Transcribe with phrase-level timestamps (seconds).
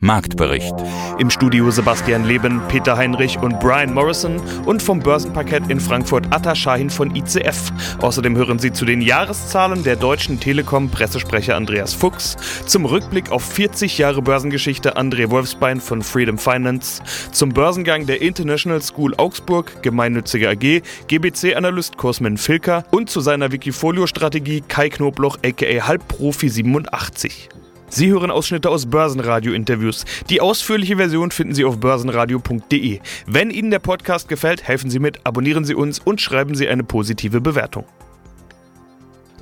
[0.00, 0.74] Marktbericht.
[1.18, 6.54] Im Studio Sebastian Leben, Peter Heinrich und Brian Morrison und vom Börsenparkett in Frankfurt Atta
[6.54, 7.72] Shahin von ICF.
[8.00, 13.42] Außerdem hören Sie zu den Jahreszahlen der Deutschen Telekom Pressesprecher Andreas Fuchs, zum Rückblick auf
[13.42, 17.02] 40 Jahre Börsengeschichte André Wolfsbein von Freedom Finance,
[17.32, 24.60] zum Börsengang der International School Augsburg, gemeinnützige AG, GBC-Analyst Kursman Filker und zu seiner Wikifolio-Strategie
[24.60, 27.48] Kai Knobloch aka Halbprofi 87.
[27.90, 30.04] Sie hören Ausschnitte aus Börsenradio-Interviews.
[30.28, 33.00] Die ausführliche Version finden Sie auf börsenradio.de.
[33.26, 36.84] Wenn Ihnen der Podcast gefällt, helfen Sie mit, abonnieren Sie uns und schreiben Sie eine
[36.84, 37.86] positive Bewertung.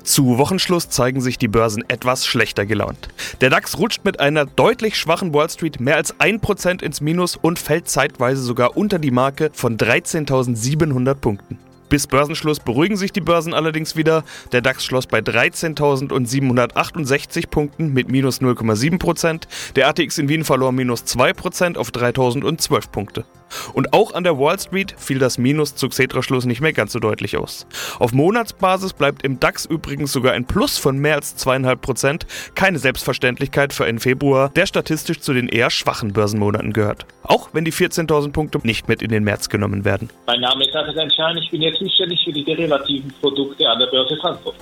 [0.03, 3.09] Zu Wochenschluss zeigen sich die Börsen etwas schlechter gelaunt.
[3.41, 7.59] Der DAX rutscht mit einer deutlich schwachen Wall Street mehr als 1% ins Minus und
[7.59, 11.59] fällt zeitweise sogar unter die Marke von 13.700 Punkten.
[11.89, 14.23] Bis Börsenschluss beruhigen sich die Börsen allerdings wieder.
[14.51, 19.43] Der DAX schloss bei 13.768 Punkten mit minus 0,7%.
[19.75, 23.25] Der ATX in Wien verlor minus 2% auf 3.012 Punkte.
[23.73, 26.99] Und auch an der Wall Street fiel das Minus zu Xetra-Schluss nicht mehr ganz so
[26.99, 27.67] deutlich aus.
[27.99, 32.25] Auf Monatsbasis bleibt im DAX übrigens sogar ein Plus von mehr als 2,5%.
[32.55, 37.05] Keine Selbstverständlichkeit für einen Februar, der statistisch zu den eher schwachen Börsenmonaten gehört.
[37.23, 40.09] Auch wenn die 14.000 Punkte nicht mit in den März genommen werden.
[40.25, 43.87] Mein Name ist Nathan Schein, ich bin jetzt zuständig für die derivativen Produkte an der
[43.87, 44.55] Börse Frankfurt.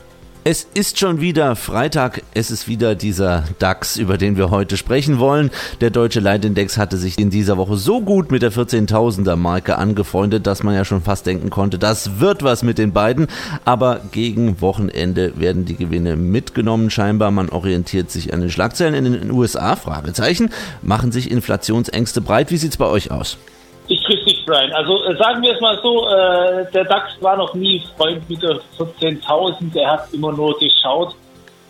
[0.47, 5.17] Es ist schon wieder Freitag, es ist wieder dieser DAX, über den wir heute sprechen
[5.17, 5.49] wollen.
[5.81, 10.45] Der deutsche Leitindex hatte sich in dieser Woche so gut mit der 14.000er Marke angefreundet,
[10.45, 13.25] dass man ja schon fast denken konnte, das wird was mit den beiden.
[13.63, 16.91] Aber gegen Wochenende werden die Gewinne mitgenommen.
[16.91, 19.75] Scheinbar, man orientiert sich an den Schlagzeilen in den USA.
[19.75, 20.51] Fragezeichen.
[20.83, 22.51] Machen sich Inflationsängste breit?
[22.51, 23.39] Wie sieht's bei euch aus?
[23.87, 24.03] Ich
[24.45, 24.71] Brian.
[24.71, 28.41] Also äh, sagen wir es mal so, äh, der DAX war noch nie Freund mit
[28.41, 29.77] der 14.000.
[29.77, 31.15] Er hat immer nur geschaut,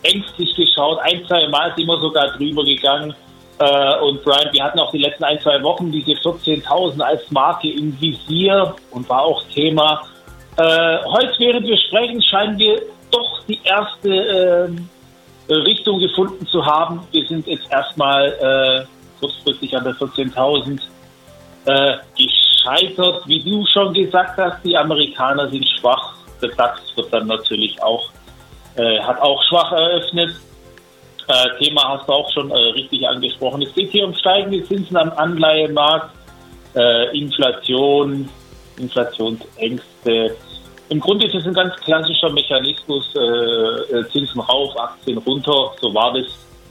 [0.03, 0.99] ängstlich geschaut.
[1.01, 3.15] Ein, zwei Mal ist immer sogar drüber gegangen.
[3.59, 7.69] Äh, und Brian, wir hatten auch die letzten ein, zwei Wochen diese 14.000 als Marke
[7.69, 10.01] im Visier und war auch Thema.
[10.57, 14.89] Äh, heute, während wir sprechen, scheinen wir doch die erste ähm,
[15.49, 17.01] Richtung gefunden zu haben.
[17.11, 18.85] Wir sind jetzt erstmal äh,
[19.19, 20.81] kurzfristig an der 14.000
[21.65, 21.97] äh,
[22.65, 23.27] gescheitert.
[23.27, 26.13] Wie du schon gesagt hast, die Amerikaner sind schwach.
[26.41, 28.09] Der DAX wird dann natürlich auch,
[28.75, 30.31] äh, hat auch schwach eröffnet.
[31.27, 33.61] Äh, Thema hast du auch schon äh, richtig angesprochen.
[33.63, 36.11] Es geht hier um steigende Zinsen am Anleihemarkt,
[36.75, 38.29] äh, Inflation,
[38.77, 40.35] Inflationsängste.
[40.89, 45.71] Im Grunde ist es ein ganz klassischer Mechanismus, äh, äh, Zinsen rauf, Aktien runter.
[45.81, 46.25] So war das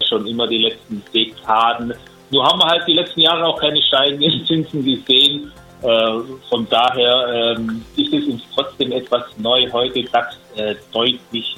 [0.08, 1.92] schon immer die letzten Dekaden.
[2.30, 5.52] Nur haben wir halt die letzten Jahre auch keine steigenden Zinsen gesehen.
[5.84, 10.02] Äh, von daher ähm, ist es uns trotzdem etwas neu heute.
[10.04, 11.56] DAX äh, deutlich,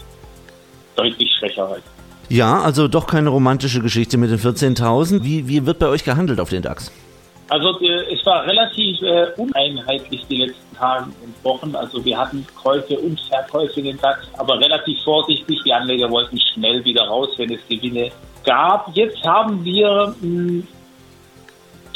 [0.97, 1.85] deutlich schwächer heute.
[2.29, 5.23] Ja, also doch keine romantische Geschichte mit den 14.000.
[5.23, 6.91] Wie, wie wird bei euch gehandelt auf den DAX?
[7.49, 11.77] Also äh, es war relativ äh, uneinheitlich die letzten Tage und Wochen.
[11.77, 15.61] Also wir hatten Käufe und Verkäufe in den DAX, aber relativ vorsichtig.
[15.65, 18.11] Die Anleger wollten schnell wieder raus, wenn es Gewinne
[18.45, 18.91] gab.
[18.97, 20.65] Jetzt haben wir mh,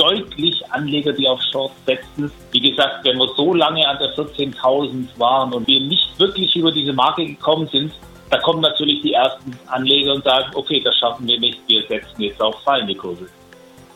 [0.00, 2.32] deutlich Anleger, die auf Short setzen.
[2.52, 6.72] Wie gesagt, wenn wir so lange an der 14.000 waren und wir nicht wirklich über
[6.72, 7.92] diese Marke gekommen sind,
[8.30, 12.22] da kommen natürlich die ersten Anleger und sagen, okay, das schaffen wir nicht, wir setzen
[12.22, 13.28] jetzt auf fallende Kurse.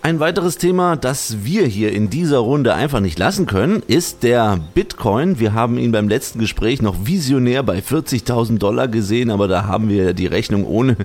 [0.07, 4.61] Ein weiteres Thema, das wir hier in dieser Runde einfach nicht lassen können, ist der
[4.75, 5.41] Bitcoin.
[5.41, 9.89] Wir haben ihn beim letzten Gespräch noch visionär bei 40.000 Dollar gesehen, aber da haben
[9.89, 10.99] wir die Rechnung ohne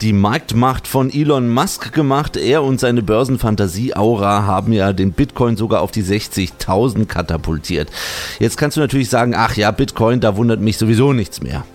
[0.00, 2.38] die Marktmacht von Elon Musk gemacht.
[2.38, 7.90] Er und seine Börsenfantasie-Aura haben ja den Bitcoin sogar auf die 60.000 katapultiert.
[8.38, 11.66] Jetzt kannst du natürlich sagen, ach ja, Bitcoin, da wundert mich sowieso nichts mehr.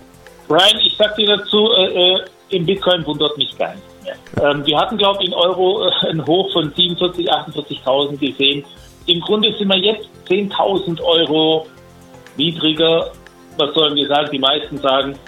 [0.48, 2.20] Brian, ich sag dir dazu, äh, äh
[2.50, 3.93] im Bitcoin wundert mich gar nichts.
[4.42, 8.64] Ähm, wir hatten, glaube ich, in Euro äh, ein Hoch von 47.000, 48.000 gesehen.
[9.06, 11.66] Im Grunde sind wir jetzt 10.000 Euro
[12.36, 13.10] niedriger.
[13.58, 14.28] Was sollen wir sagen?
[14.32, 15.18] Die meisten sagen,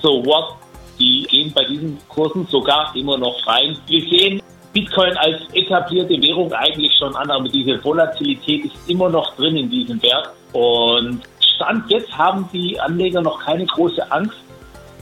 [0.00, 0.56] so what?
[0.98, 3.76] Die gehen bei diesen Kursen sogar immer noch rein.
[3.86, 4.42] Wir sehen
[4.72, 9.70] Bitcoin als etablierte Währung eigentlich schon an, aber diese Volatilität ist immer noch drin in
[9.70, 10.30] diesem Wert.
[10.52, 14.36] Und Stand jetzt haben die Anleger noch keine große Angst,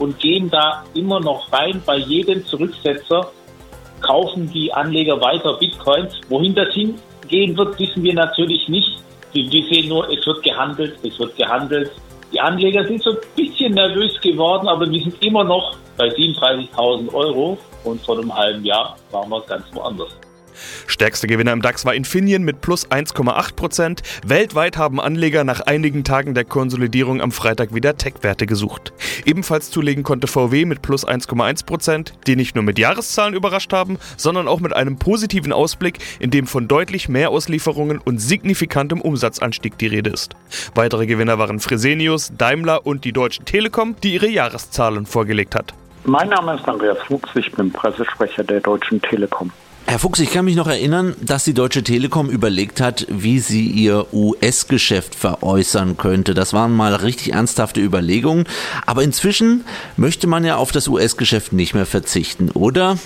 [0.01, 1.81] und gehen da immer noch rein.
[1.87, 3.31] Bei jedem Zurücksetzer
[4.01, 6.21] kaufen die Anleger weiter Bitcoins.
[6.29, 8.99] Wohin das hingehen wird, wissen wir natürlich nicht.
[9.33, 11.93] Wir sehen nur, es wird gehandelt, es wird gehandelt.
[12.33, 17.13] Die Anleger sind so ein bisschen nervös geworden, aber wir sind immer noch bei 37.000
[17.15, 17.59] Euro.
[17.85, 20.15] und vor einem halben Jahr waren wir ganz woanders.
[20.87, 24.01] Stärkster Gewinner im DAX war Infineon mit plus 1,8%.
[24.27, 28.93] Weltweit haben Anleger nach einigen Tagen der Konsolidierung am Freitag wieder Tech-Werte gesucht.
[29.25, 34.49] Ebenfalls zulegen konnte VW mit plus 1,1%, die nicht nur mit Jahreszahlen überrascht haben, sondern
[34.49, 39.87] auch mit einem positiven Ausblick, in dem von deutlich mehr Auslieferungen und signifikantem Umsatzanstieg die
[39.87, 40.35] Rede ist.
[40.75, 45.75] Weitere Gewinner waren Fresenius, Daimler und die Deutsche Telekom, die ihre Jahreszahlen vorgelegt hat.
[46.05, 49.53] Mein Name ist Andreas Fuchs, ich bin Pressesprecher der Deutschen Telekom.
[49.87, 53.67] Herr Fuchs, ich kann mich noch erinnern, dass die Deutsche Telekom überlegt hat, wie sie
[53.67, 56.33] ihr US-Geschäft veräußern könnte.
[56.33, 58.45] Das waren mal richtig ernsthafte Überlegungen.
[58.87, 59.65] Aber inzwischen
[59.97, 62.99] möchte man ja auf das US-Geschäft nicht mehr verzichten, oder?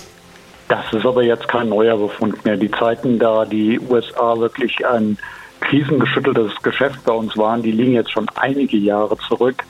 [0.67, 2.57] Das ist aber jetzt kein neuer Befund mehr.
[2.57, 5.17] Die Zeiten, da die USA wirklich ein
[5.61, 9.63] krisengeschütteltes Geschäft bei uns waren, die liegen jetzt schon einige Jahre zurück.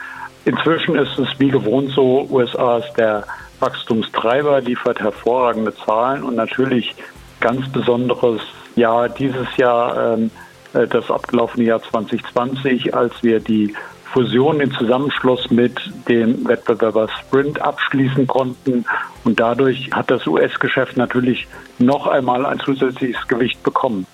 [0.46, 3.26] Inzwischen ist es wie gewohnt so, USA ist der
[3.60, 6.96] Wachstumstreiber, liefert hervorragende Zahlen und natürlich
[7.40, 8.42] ganz besonderes
[8.76, 10.32] Jahr dieses Jahr, ähm,
[10.74, 13.74] äh, das abgelaufene Jahr 2020, als wir die
[14.16, 18.86] Fusion, den Zusammenschluss mit dem Wettbewerber Sprint abschließen konnten.
[19.26, 21.48] Und dadurch hat das US-Geschäft natürlich
[21.80, 24.08] noch einmal ein zusätzliches Gewicht bekommen.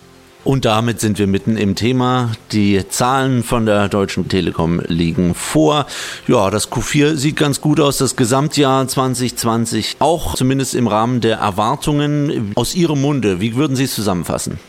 [0.43, 2.31] Und damit sind wir mitten im Thema.
[2.51, 5.85] Die Zahlen von der Deutschen Telekom liegen vor.
[6.27, 7.97] Ja, das Q4 sieht ganz gut aus.
[7.97, 12.53] Das Gesamtjahr 2020 auch zumindest im Rahmen der Erwartungen.
[12.55, 14.59] Aus Ihrem Munde, wie würden Sie es zusammenfassen?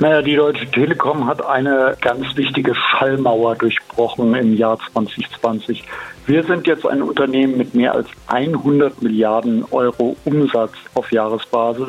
[0.00, 5.84] Naja, die Deutsche Telekom hat eine ganz wichtige Schallmauer durchbrochen im Jahr 2020.
[6.26, 11.88] Wir sind jetzt ein Unternehmen mit mehr als 100 Milliarden Euro Umsatz auf Jahresbasis.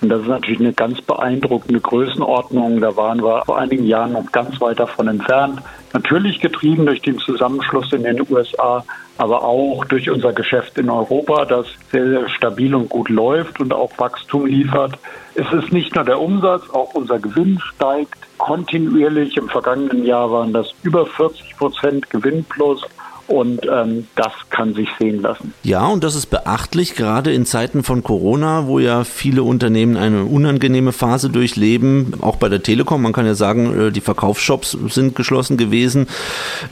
[0.00, 2.80] Und das ist natürlich eine ganz beeindruckende Größenordnung.
[2.80, 5.60] Da waren wir vor einigen Jahren noch ganz weit davon entfernt.
[5.92, 8.84] Natürlich getrieben durch den Zusammenschluss in den USA,
[9.18, 13.72] aber auch durch unser Geschäft in Europa, das sehr, sehr stabil und gut läuft und
[13.74, 14.94] auch Wachstum liefert.
[15.34, 19.36] Es ist nicht nur der Umsatz, auch unser Gewinn steigt kontinuierlich.
[19.36, 22.82] Im vergangenen Jahr waren das über 40 Prozent Gewinn plus.
[23.30, 25.54] Und ähm, das kann sich sehen lassen.
[25.62, 30.24] Ja, und das ist beachtlich, gerade in Zeiten von Corona, wo ja viele Unternehmen eine
[30.24, 33.02] unangenehme Phase durchleben, auch bei der Telekom.
[33.02, 36.08] Man kann ja sagen, äh, die Verkaufsshops sind geschlossen gewesen,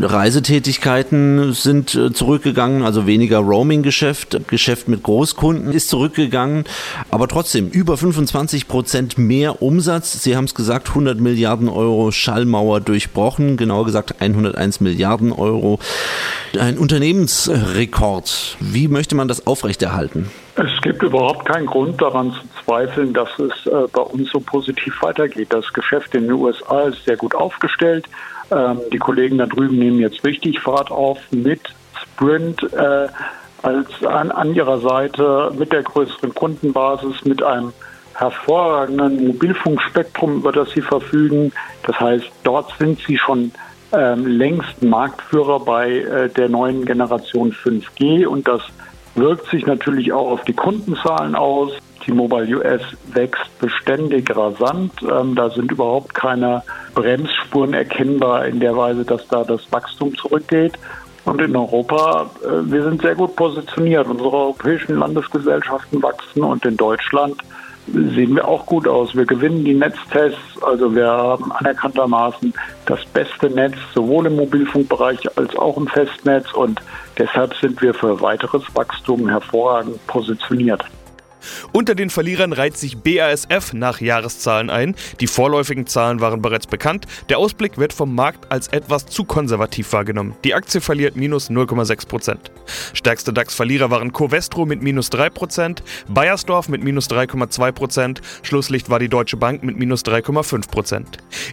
[0.00, 6.64] Reisetätigkeiten sind äh, zurückgegangen, also weniger Roaming-Geschäft, Geschäft mit Großkunden ist zurückgegangen,
[7.12, 10.24] aber trotzdem über 25 Prozent mehr Umsatz.
[10.24, 15.78] Sie haben es gesagt, 100 Milliarden Euro Schallmauer durchbrochen, genauer gesagt 101 Milliarden Euro.
[16.58, 18.56] Ein Unternehmensrekord.
[18.60, 20.30] Wie möchte man das aufrechterhalten?
[20.56, 25.02] Es gibt überhaupt keinen Grund daran zu zweifeln, dass es äh, bei uns so positiv
[25.02, 25.48] weitergeht.
[25.52, 28.06] Das Geschäft in den USA ist sehr gut aufgestellt.
[28.50, 31.60] Ähm, die Kollegen da drüben nehmen jetzt richtig Fahrt auf mit
[32.02, 33.08] Sprint äh,
[33.62, 37.72] als an, an ihrer Seite, mit der größeren Kundenbasis, mit einem
[38.14, 41.52] hervorragenden Mobilfunkspektrum, über das sie verfügen.
[41.84, 43.52] Das heißt, dort sind sie schon
[43.92, 48.62] ähm, längst Marktführer bei äh, der neuen Generation 5G und das
[49.14, 51.72] wirkt sich natürlich auch auf die Kundenzahlen aus.
[52.04, 52.82] T-Mobile US
[53.12, 54.92] wächst beständig rasant.
[55.02, 56.62] Ähm, da sind überhaupt keine
[56.94, 60.78] Bremsspuren erkennbar in der Weise, dass da das Wachstum zurückgeht.
[61.24, 64.06] Und in Europa, äh, wir sind sehr gut positioniert.
[64.06, 67.36] Unsere europäischen Landesgesellschaften wachsen und in Deutschland
[67.92, 69.14] sehen wir auch gut aus.
[69.14, 72.52] Wir gewinnen die Netztests, also wir haben anerkanntermaßen
[72.86, 76.80] das beste Netz, sowohl im Mobilfunkbereich als auch im Festnetz und
[77.16, 80.84] deshalb sind wir für weiteres Wachstum hervorragend positioniert.
[81.72, 84.94] Unter den Verlierern reiht sich BASF nach Jahreszahlen ein.
[85.20, 87.06] Die vorläufigen Zahlen waren bereits bekannt.
[87.28, 90.34] Der Ausblick wird vom Markt als etwas zu konservativ wahrgenommen.
[90.44, 92.36] Die Aktie verliert minus 0,6%.
[92.92, 99.36] Stärkste DAX-Verlierer waren Covestro mit minus 3%, Bayersdorf mit minus 3,2%, Schlusslicht war die Deutsche
[99.36, 101.04] Bank mit minus 3,5%.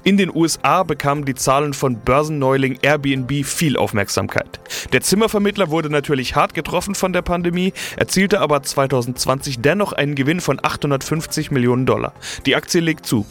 [0.04, 4.60] In den USA bekamen die Zahlen von Börsenneuling Airbnb viel Aufmerksamkeit.
[4.92, 10.16] Der Zimmervermittler wurde natürlich hart getroffen von der Pandemie, erzielte aber 2020 dennoch dennoch einen
[10.16, 12.14] Gewinn von 850 Millionen Dollar.
[12.46, 13.26] Die Aktie legt zu.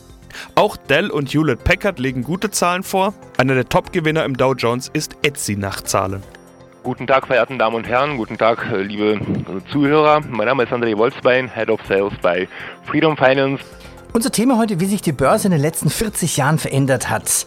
[0.56, 3.14] Auch Dell und Hewlett Packard legen gute Zahlen vor.
[3.38, 6.22] Einer der Top-Gewinner im Dow Jones ist Etsy nach Zahlen.
[6.82, 8.16] Guten Tag, verehrten Damen und Herren.
[8.18, 9.18] Guten Tag, äh, liebe
[9.70, 10.20] Zuhörer.
[10.28, 12.48] Mein Name ist André Wolfsbein, Head of Sales bei
[12.84, 13.64] Freedom Finance.
[14.12, 17.46] Unser Thema heute, wie sich die Börse in den letzten 40 Jahren verändert hat.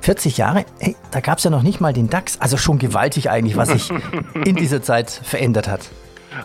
[0.00, 0.64] 40 Jahre?
[0.78, 2.40] Hey, da gab es ja noch nicht mal den DAX.
[2.40, 3.90] Also schon gewaltig eigentlich, was sich
[4.44, 5.82] in dieser Zeit verändert hat.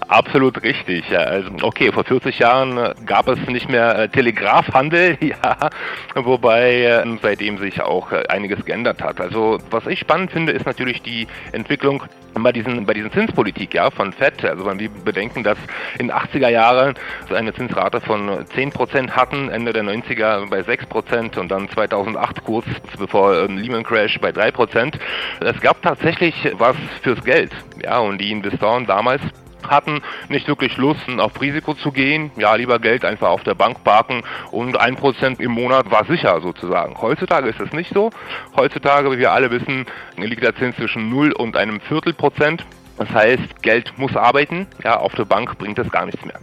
[0.08, 1.18] Absolut richtig.
[1.18, 5.70] Also, okay, vor 40 Jahren gab es nicht mehr äh, Telegrafhandel, ja,
[6.16, 9.20] wobei äh, seitdem sich auch äh, einiges geändert hat.
[9.20, 13.90] Also was ich spannend finde, ist natürlich die Entwicklung bei diesen, bei diesen Zinspolitik ja,
[13.92, 14.46] von FED.
[14.46, 15.58] Also wenn wir bedenken, dass
[16.00, 16.96] in den 80er Jahren
[17.34, 22.66] eine Zinsrate von 10% hatten, Ende der 90er bei 6% und dann 2008 kurz
[22.98, 24.94] bevor ähm, Lehman Crash bei 3%.
[25.42, 27.52] Es gab tatsächlich was fürs Geld.
[27.84, 29.22] Ja, und die Investoren damals
[29.68, 32.32] hatten nicht wirklich Lust, auf Risiko zu gehen.
[32.38, 36.40] Ja, lieber Geld einfach auf der Bank parken und ein Prozent im Monat war sicher
[36.42, 36.96] sozusagen.
[37.02, 38.12] Heutzutage ist es nicht so.
[38.56, 39.86] Heutzutage, wie wir alle wissen,
[40.18, 42.66] liegt der Zins zwischen 0 und einem Viertel Prozent.
[42.98, 44.68] Das heißt, Geld muss arbeiten.
[44.84, 46.40] Ja, auf der Bank bringt es gar nichts mehr.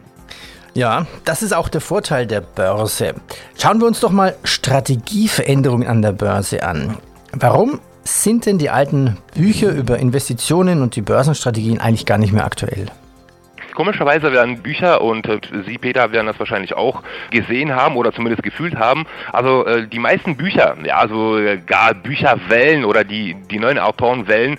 [0.74, 3.14] Ja, das ist auch der Vorteil der Börse.
[3.58, 6.98] Schauen wir uns doch mal Strategieveränderungen an der Börse an.
[7.32, 12.44] Warum sind denn die alten Bücher über Investitionen und die Börsenstrategien eigentlich gar nicht mehr
[12.44, 12.86] aktuell?
[13.78, 18.42] Komischerweise werden Bücher, und äh, Sie, Peter, werden das wahrscheinlich auch gesehen haben oder zumindest
[18.42, 23.60] gefühlt haben, also äh, die meisten Bücher, ja, also äh, gar Bücherwellen oder die, die
[23.60, 24.58] neuen Autorenwellen,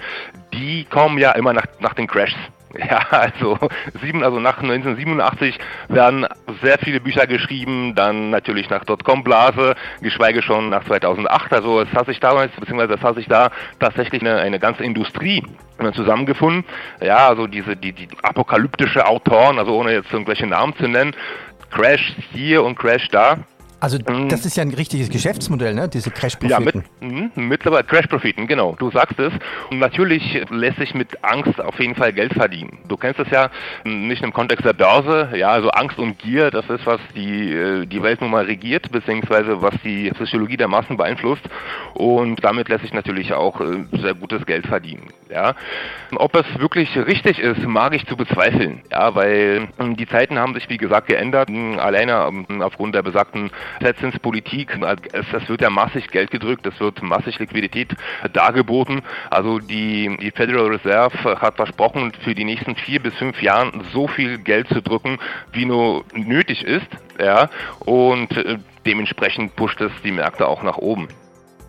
[0.53, 2.38] die kommen ja immer nach, nach den Crashs.
[2.77, 3.57] Ja, also,
[4.01, 5.57] sieben, also nach 1987
[5.88, 6.27] werden
[6.61, 11.53] sehr viele Bücher geschrieben, dann natürlich nach Dotcom-Blase, geschweige schon nach 2008.
[11.53, 13.49] Also es hat sich damals, beziehungsweise es hat sich da
[13.79, 15.43] tatsächlich eine, eine ganze Industrie
[15.93, 16.65] zusammengefunden.
[17.01, 21.15] Ja, also diese die, die apokalyptische Autoren, also ohne jetzt irgendwelche Namen zu nennen,
[21.71, 23.38] Crash hier und Crash da.
[23.79, 24.29] Also mhm.
[24.29, 25.88] das ist ja ein richtiges Geschäftsmodell, ne?
[25.88, 26.51] diese Crash-Profiten.
[26.51, 29.31] Ja, mit, mh, mittlerweile Crash-Profiten, genau, du sagst es.
[29.69, 32.79] Und natürlich lässt sich mit Angst auf jeden Fall Geld verdienen.
[32.88, 33.50] Du kennst es ja
[33.86, 37.86] nicht im Kontext der Börse, ja, also Angst und Gier, das ist, was die, äh,
[37.86, 41.43] die Welt nun mal regiert, beziehungsweise was die Psychologie der Massen beeinflusst.
[41.93, 45.07] Und damit lässt sich natürlich auch äh, sehr gutes Geld verdienen.
[45.29, 45.55] Ja.
[46.15, 50.69] Ob es wirklich richtig ist, mag ich zu bezweifeln, ja, weil die Zeiten haben sich,
[50.69, 53.51] wie gesagt, geändert, alleine ähm, aufgrund der besagten
[53.99, 54.77] Zinspolitik.
[55.13, 57.89] Es, wird ja massig Geld gedrückt, es wird massig Liquidität
[58.33, 59.01] dargeboten.
[59.29, 64.07] Also die, die Federal Reserve hat versprochen, für die nächsten vier bis fünf Jahren so
[64.07, 65.19] viel Geld zu drücken,
[65.51, 66.88] wie nur nötig ist.
[67.19, 67.49] Ja,
[67.85, 71.09] und äh, dementsprechend pusht es die Märkte auch nach oben.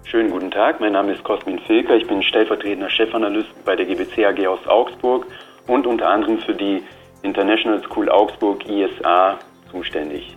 [0.05, 4.25] Schönen guten Tag, mein Name ist Cosmin Filker, ich bin stellvertretender Chefanalyst bei der GBC
[4.25, 5.27] AG aus Augsburg
[5.69, 6.83] und unter anderem für die
[7.23, 9.39] International School Augsburg ISA
[9.71, 10.37] zuständig.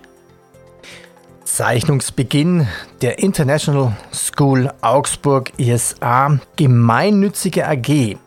[1.54, 2.68] Zeichnungsbeginn
[3.04, 8.18] der International School Augsburg ISA gemeinnützige AG.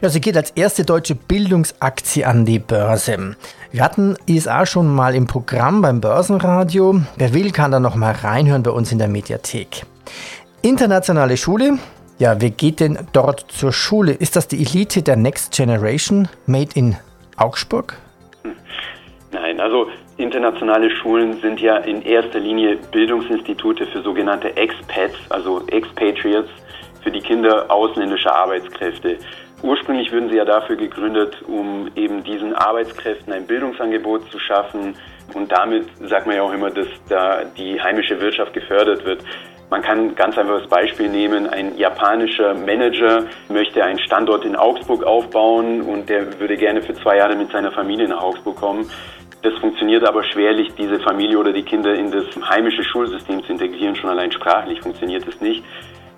[0.00, 3.36] Ja, sie geht als erste deutsche Bildungsaktie an die Börse.
[3.70, 7.00] Wir hatten ISA schon mal im Programm beim Börsenradio.
[7.14, 9.86] Wer will, kann da noch mal reinhören bei uns in der Mediathek.
[10.62, 11.78] Internationale Schule.
[12.18, 14.10] Ja, wer geht denn dort zur Schule?
[14.10, 16.96] Ist das die Elite der Next Generation made in
[17.36, 17.96] Augsburg?
[19.30, 19.86] Nein, also
[20.18, 26.50] Internationale Schulen sind ja in erster Linie Bildungsinstitute für sogenannte Expats, also Expatriates,
[27.02, 29.18] für die Kinder ausländischer Arbeitskräfte.
[29.62, 34.96] Ursprünglich wurden sie ja dafür gegründet, um eben diesen Arbeitskräften ein Bildungsangebot zu schaffen.
[35.34, 39.24] Und damit sagt man ja auch immer, dass da die heimische Wirtschaft gefördert wird.
[39.70, 45.02] Man kann ganz einfach das Beispiel nehmen, ein japanischer Manager möchte einen Standort in Augsburg
[45.02, 48.90] aufbauen und der würde gerne für zwei Jahre mit seiner Familie nach Augsburg kommen.
[49.42, 53.96] Das funktioniert aber schwerlich, diese Familie oder die Kinder in das heimische Schulsystem zu integrieren.
[53.96, 55.64] Schon allein sprachlich funktioniert es nicht.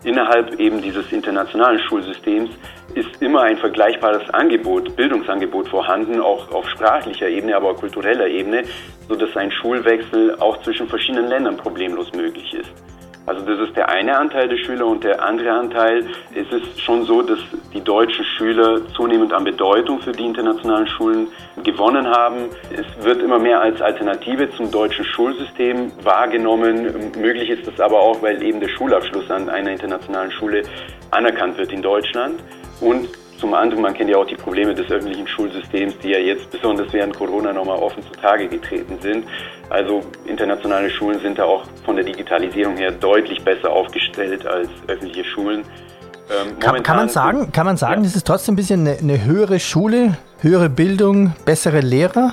[0.04, 2.50] Innerhalb eben dieses internationalen Schulsystems
[2.94, 8.64] ist immer ein vergleichbares Angebot, Bildungsangebot vorhanden, auch auf sprachlicher Ebene, aber auch kultureller Ebene,
[9.08, 12.93] sodass ein Schulwechsel auch zwischen verschiedenen Ländern problemlos möglich ist.
[13.26, 17.04] Also das ist der eine Anteil der Schüler und der andere Anteil, es ist schon
[17.04, 17.38] so, dass
[17.72, 21.28] die deutschen Schüler zunehmend an Bedeutung für die internationalen Schulen
[21.62, 22.50] gewonnen haben.
[22.70, 27.12] Es wird immer mehr als Alternative zum deutschen Schulsystem wahrgenommen.
[27.18, 30.62] Möglich ist das aber auch, weil eben der Schulabschluss an einer internationalen Schule
[31.10, 32.42] anerkannt wird in Deutschland.
[32.82, 33.08] Und
[33.44, 36.90] zum anderen, man kennt ja auch die Probleme des öffentlichen Schulsystems, die ja jetzt besonders
[36.94, 39.26] während Corona nochmal offen zutage getreten sind.
[39.68, 45.24] Also internationale Schulen sind da auch von der Digitalisierung her deutlich besser aufgestellt als öffentliche
[45.24, 45.60] Schulen.
[45.60, 48.04] Ähm, kann, kann, man sagen, kann man sagen, ja.
[48.04, 52.32] das ist trotzdem ein bisschen eine, eine höhere Schule, höhere Bildung, bessere Lehrer?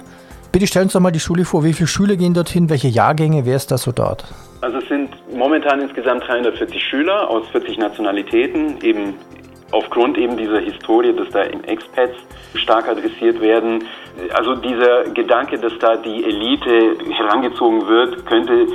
[0.54, 1.66] Bitte stellen Sie doch mal die Schule vor.
[1.66, 2.70] Wie viele Schüler gehen dorthin?
[2.70, 3.46] Welche Jahrgänge?
[3.46, 4.24] Wer ist da so dort?
[4.62, 9.16] Also es sind momentan insgesamt 340 Schüler aus 40 Nationalitäten, eben
[9.72, 12.16] aufgrund eben dieser Historie, dass da Expats
[12.56, 13.86] stark adressiert werden.
[14.34, 18.68] Also dieser Gedanke, dass da die Elite herangezogen wird, könnte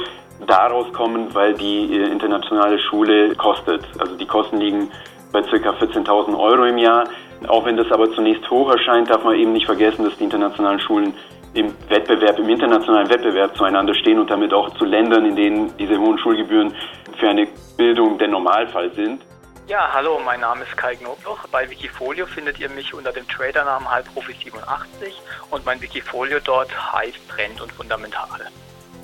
[0.47, 3.83] daraus kommen, weil die äh, internationale Schule kostet.
[3.99, 4.91] Also die Kosten liegen
[5.33, 5.71] bei ca.
[5.71, 7.05] 14.000 Euro im Jahr.
[7.49, 10.81] Auch wenn das aber zunächst hoch erscheint, darf man eben nicht vergessen, dass die internationalen
[10.81, 11.15] Schulen
[11.55, 15.99] im Wettbewerb, im internationalen Wettbewerb zueinander stehen und damit auch zu Ländern, in denen diese
[15.99, 16.75] hohen Schulgebühren
[17.19, 19.23] für eine Bildung der Normalfall sind.
[19.69, 21.49] Ja, hallo, mein Name ist Kai Knobloch.
[21.49, 25.13] Bei Wikifolio findet ihr mich unter dem Tradernamen Halbprofi87
[25.51, 28.47] und mein Wikifolio dort heißt Trend und Fundamental.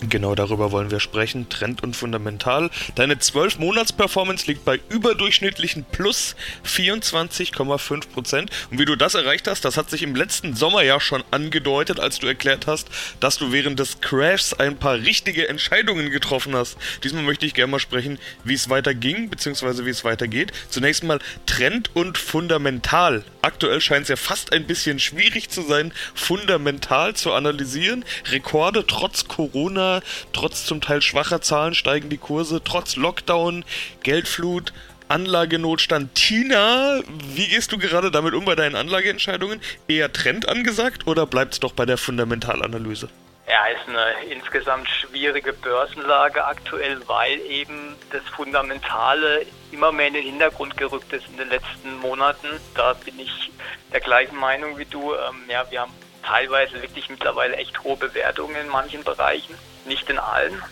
[0.08, 1.48] Genau darüber wollen wir sprechen.
[1.48, 2.70] Trend und fundamental.
[2.96, 6.34] Deine 12-Monats-Performance liegt bei überdurchschnittlichen plus
[6.66, 8.50] 24,5 Prozent.
[8.70, 12.00] Und wie du das erreicht hast, das hat sich im letzten Sommer ja schon angedeutet,
[12.00, 12.88] als du erklärt hast,
[13.20, 16.76] dass du während des Crashs ein paar richtige Entscheidungen getroffen hast.
[17.04, 20.52] Diesmal möchte ich gerne mal sprechen, wie es weiterging, beziehungsweise wie es weitergeht.
[20.68, 23.24] Zunächst mal Trend und fundamental.
[23.42, 28.04] Aktuell scheint es ja fast ein bisschen schwierig zu sein, fundamental zu analysieren.
[28.30, 29.91] Rekorde trotz Corona
[30.32, 33.64] trotz zum Teil schwacher Zahlen steigen die Kurse, trotz Lockdown,
[34.02, 34.72] Geldflut,
[35.12, 36.14] Anlagenotstand.
[36.14, 37.00] Tina,
[37.34, 39.60] wie gehst du gerade damit um bei deinen Anlageentscheidungen?
[39.86, 43.10] Eher Trend angesagt oder bleibt es doch bei der Fundamentalanalyse?
[43.46, 50.24] Ja, ist eine insgesamt schwierige Börsenlage aktuell, weil eben das Fundamentale immer mehr in den
[50.24, 52.48] Hintergrund gerückt ist in den letzten Monaten.
[52.74, 53.50] Da bin ich
[53.92, 55.12] der gleichen Meinung wie du.
[55.12, 60.18] Ähm, ja, wir haben teilweise wirklich mittlerweile echt hohe Bewertungen in manchen Bereichen nicht in
[60.18, 60.62] allen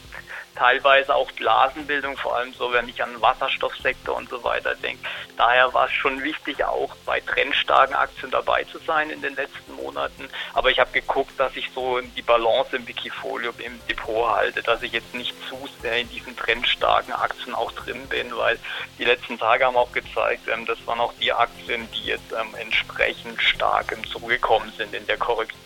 [0.61, 5.03] teilweise auch Blasenbildung, vor allem so, wenn ich an Wasserstoffsektor und so weiter denke.
[5.39, 9.75] Daher war es schon wichtig, auch bei trendstarken Aktien dabei zu sein in den letzten
[9.77, 10.29] Monaten.
[10.53, 14.83] Aber ich habe geguckt, dass ich so die Balance im Wikifolio im Depot halte, dass
[14.83, 18.59] ich jetzt nicht zu sehr in diesen trendstarken Aktien auch drin bin, weil
[18.99, 22.55] die letzten Tage haben auch gezeigt, ähm, das waren auch die Aktien, die jetzt ähm,
[22.61, 25.17] entsprechend stark im zugekommen sind in der,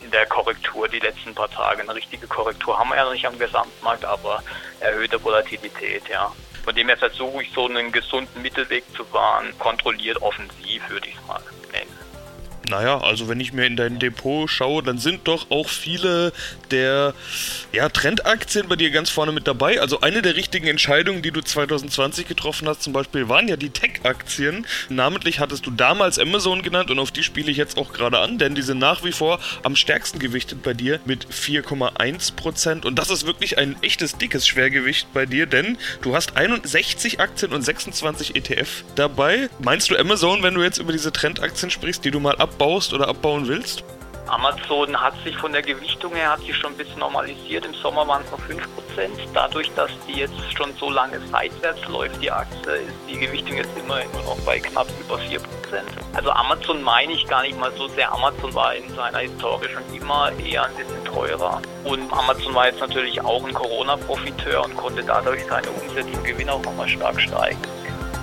[0.02, 1.82] in der Korrektur die letzten paar Tage.
[1.82, 4.40] Eine richtige Korrektur haben wir ja nicht am Gesamtmarkt, aber
[4.84, 6.32] erhöhte Volatilität, ja.
[6.64, 11.16] Von dem her versuche ich so einen gesunden Mittelweg zu wahren, kontrolliert offensiv, würde ich
[11.26, 11.53] nennen.
[12.68, 16.32] Naja, also wenn ich mir in dein Depot schaue, dann sind doch auch viele
[16.70, 17.12] der
[17.72, 19.80] ja, Trendaktien bei dir ganz vorne mit dabei.
[19.80, 23.68] Also eine der richtigen Entscheidungen, die du 2020 getroffen hast, zum Beispiel, waren ja die
[23.68, 24.66] Tech-Aktien.
[24.88, 28.38] Namentlich hattest du damals Amazon genannt und auf die spiele ich jetzt auch gerade an,
[28.38, 32.86] denn die sind nach wie vor am stärksten gewichtet bei dir mit 4,1%.
[32.86, 37.52] Und das ist wirklich ein echtes dickes Schwergewicht bei dir, denn du hast 61 Aktien
[37.52, 39.50] und 26 ETF dabei.
[39.58, 42.92] Meinst du Amazon, wenn du jetzt über diese Trendaktien sprichst, die du mal ab abbaust
[42.92, 43.82] oder abbauen willst?
[44.26, 47.66] Amazon hat sich von der Gewichtung her hat sich schon ein bisschen normalisiert.
[47.66, 48.60] Im Sommer waren es noch 5%.
[49.34, 53.76] Dadurch, dass die jetzt schon so lange seitwärts läuft, die Aktie, ist die Gewichtung jetzt
[53.76, 55.40] immerhin nur noch bei knapp über 4%.
[56.14, 58.10] Also Amazon meine ich gar nicht mal so sehr.
[58.12, 61.60] Amazon war in seiner Historie schon immer eher ein bisschen teurer.
[61.84, 66.52] Und Amazon war jetzt natürlich auch ein Corona-Profiteur und konnte dadurch seine Umsätze und Gewinne
[66.52, 67.60] auch nochmal stark steigen.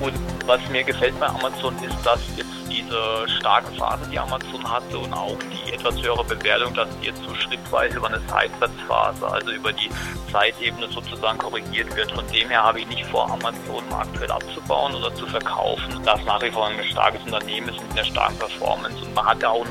[0.01, 0.13] Und
[0.47, 5.13] was mir gefällt bei Amazon ist, dass jetzt diese starke Phase, die Amazon hatte und
[5.13, 9.71] auch die etwas höhere Bewertung, dass die jetzt so schrittweise über eine Seitwärtsphase, also über
[9.73, 9.89] die
[10.31, 12.11] Zeitebene sozusagen korrigiert wird.
[12.11, 16.01] Von dem her habe ich nicht vor, Amazon aktuell abzubauen oder zu verkaufen.
[16.03, 19.41] Das nach wie vor ein starkes Unternehmen ist mit einer starken Performance und man hat
[19.41, 19.65] ja auch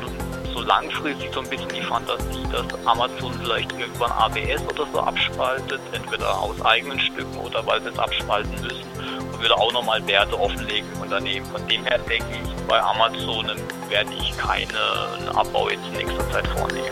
[0.54, 5.80] so langfristig so ein bisschen die Fantasie, dass Amazon vielleicht irgendwann ABS oder so abspaltet,
[5.92, 10.86] entweder aus eigenen Stücken oder weil sie es abspalten müssen würde auch nochmal Werte offenlegen
[10.94, 11.46] im Unternehmen.
[11.46, 13.46] Von dem her denke ich, bei Amazon
[13.88, 14.68] werde ich keinen
[15.34, 16.90] Abbau jetzt in nächster Zeit vornehmen.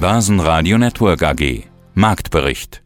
[0.00, 2.82] Börsenradio Network AG Marktbericht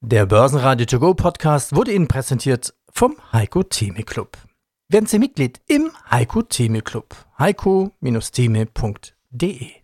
[0.00, 4.38] Der Börsenradio To Go Podcast wurde Ihnen präsentiert vom Heiko Theme Club.
[4.88, 7.14] Werden Sie Mitglied im Heiko Theme Club.
[7.38, 9.82] heiko-theme.de de.